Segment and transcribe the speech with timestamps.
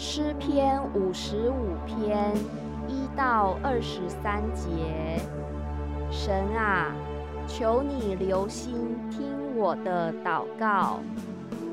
[0.00, 2.32] 诗篇五十五篇
[2.86, 5.20] 一到二十三节，
[6.08, 6.94] 神啊，
[7.48, 9.26] 求你留心听
[9.56, 11.00] 我的祷告，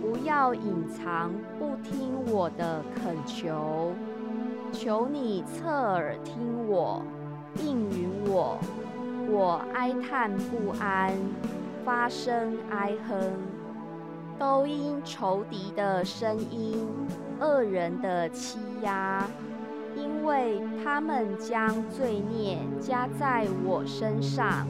[0.02, 3.94] 不要隐藏不听我的恳求。
[4.72, 7.04] 求你侧耳听我，
[7.64, 8.58] 应允我。
[9.30, 11.14] 我哀叹不安，
[11.86, 13.16] 发声哀哼，
[14.38, 16.88] 都因仇敌的声音、
[17.40, 19.26] 恶人的欺压，
[19.96, 24.68] 因为他们将罪孽加在我身上，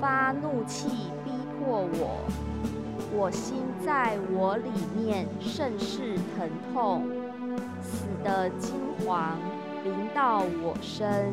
[0.00, 0.88] 发怒气
[1.24, 2.20] 逼迫我，
[3.14, 7.02] 我心在我里面甚是疼痛，
[7.82, 9.32] 死的惊惶
[9.84, 11.32] 临到我身。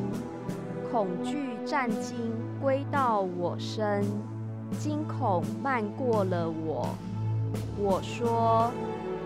[0.91, 2.17] 恐惧战惊
[2.61, 4.03] 归到我身，
[4.77, 6.87] 惊恐漫过了我。
[7.77, 8.71] 我说：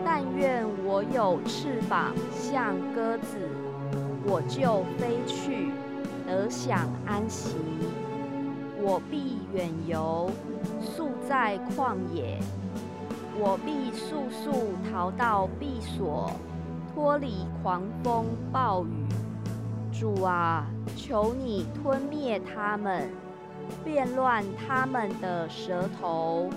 [0.03, 3.37] 但愿我有翅膀，像鸽子，
[4.25, 5.71] 我就飞去，
[6.25, 7.55] 得享安息。
[8.81, 10.29] 我必远游，
[10.81, 12.39] 宿在旷野。
[13.39, 14.51] 我必速速
[14.89, 16.31] 逃到避所，
[16.93, 19.05] 脱离狂风暴雨。
[19.91, 23.09] 主啊，求你吞灭他们，
[23.83, 26.49] 变乱他们的舌头，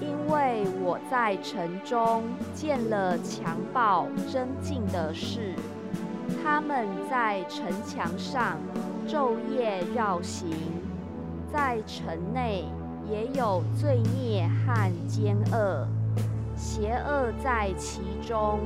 [0.00, 2.22] 因为我在城中
[2.54, 5.54] 见了强暴争竞的事，
[6.42, 8.58] 他们在城墙上
[9.06, 10.50] 昼夜绕行，
[11.52, 12.64] 在城内
[13.10, 15.86] 也有罪孽和奸恶，
[16.56, 18.60] 邪恶在其中，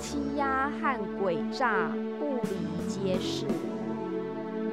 [0.00, 2.70] 欺压和诡诈不离。
[2.90, 3.46] 皆是，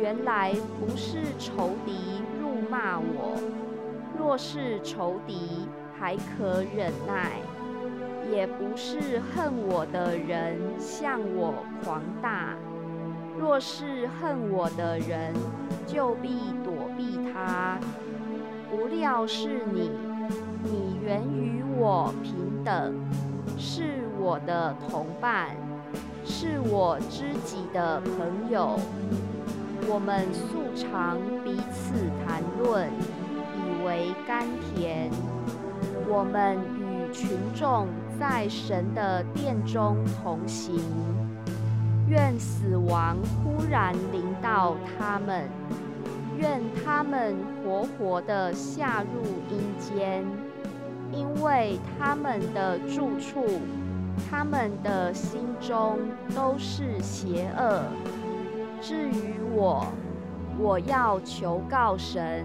[0.02, 1.94] 原来不是仇敌
[2.41, 3.38] 辱骂我，
[4.17, 7.29] 若是仇敌还可忍耐；
[8.31, 12.55] 也不是恨我的人向我狂大，
[13.39, 15.33] 若是恨我的人，
[15.85, 17.79] 就必躲避他。
[18.69, 19.91] 不料是你，
[20.63, 22.94] 你原与我平等，
[23.57, 23.83] 是
[24.19, 25.56] 我的同伴。
[26.25, 28.77] 是我知己的朋友，
[29.88, 31.94] 我们素常彼此
[32.25, 32.91] 谈论，
[33.88, 35.09] 为甘甜。
[36.09, 37.88] 我们与群众
[38.20, 40.80] 在神的殿中同行，
[42.08, 45.50] 愿死亡忽然临到他们，
[46.38, 50.24] 愿他们活活的下入阴间，
[51.12, 53.46] 因为他们的住处。
[54.31, 56.00] 他们的心中
[56.36, 57.84] 都是邪恶。
[58.81, 59.86] 至于我，
[60.58, 62.44] 我要求告神，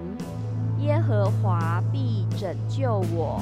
[0.83, 3.41] 耶和华必拯救我。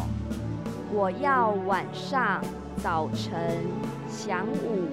[0.92, 2.42] 我要晚上、
[2.76, 3.66] 早晨、
[4.10, 4.86] 晌午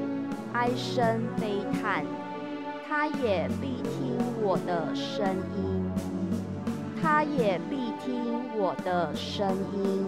[0.54, 2.06] 哀声悲叹，
[2.88, 5.28] 他也必听我的声
[5.58, 5.84] 音，
[7.02, 8.16] 他也必听
[8.58, 10.06] 我的声音。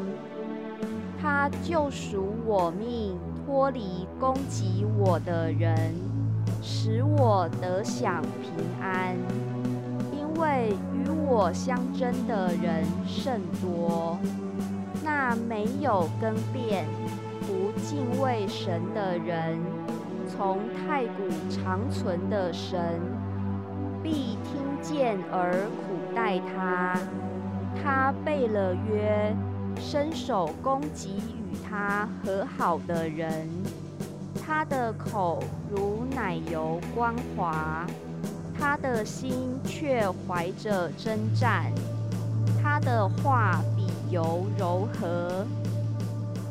[1.21, 5.93] 他救赎我命，脱离攻击我的人，
[6.61, 8.51] 使我得享平
[8.81, 9.17] 安。
[10.39, 14.17] 因为与我相争的人甚多，
[15.03, 16.85] 那没有更变、
[17.41, 19.59] 不敬畏神的人，
[20.29, 22.79] 从太古长存的神，
[24.01, 26.97] 必听见而苦待他。
[27.83, 29.35] 他背了约。
[29.77, 33.47] 伸手攻击与他和好的人，
[34.41, 37.85] 他的口如奶油光滑，
[38.59, 41.71] 他的心却怀着征战。
[42.61, 45.45] 他的话比油柔和，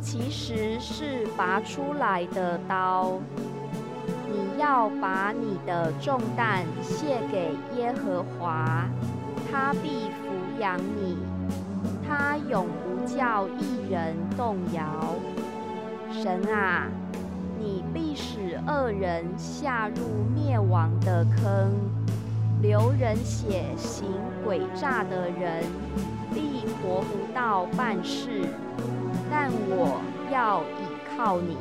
[0.01, 3.19] 其实是拔出来的刀。
[4.31, 8.89] 你要把你的重担卸给耶和华，
[9.51, 11.19] 他必抚养你，
[12.09, 12.89] 他永不。
[13.09, 15.17] 叫一人动摇，
[16.13, 16.87] 神啊，
[17.59, 21.73] 你必使恶人下入灭亡的坑，
[22.63, 24.07] 流人血行
[24.47, 25.65] 诡诈的人
[26.33, 28.45] 必活不到半世。
[29.31, 30.01] 但我
[30.33, 31.57] 要倚靠你。